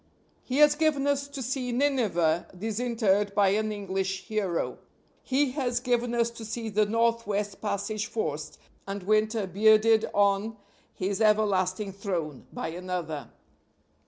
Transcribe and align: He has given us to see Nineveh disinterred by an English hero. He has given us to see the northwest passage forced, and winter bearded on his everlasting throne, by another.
He 0.43 0.57
has 0.57 0.73
given 0.73 1.05
us 1.05 1.27
to 1.27 1.43
see 1.43 1.71
Nineveh 1.71 2.47
disinterred 2.57 3.35
by 3.35 3.49
an 3.49 3.71
English 3.71 4.23
hero. 4.23 4.79
He 5.21 5.51
has 5.51 5.79
given 5.79 6.15
us 6.15 6.31
to 6.31 6.43
see 6.43 6.69
the 6.69 6.87
northwest 6.87 7.61
passage 7.61 8.07
forced, 8.07 8.57
and 8.87 9.03
winter 9.03 9.45
bearded 9.45 10.09
on 10.11 10.57
his 10.95 11.21
everlasting 11.21 11.91
throne, 11.93 12.47
by 12.51 12.69
another. 12.69 13.29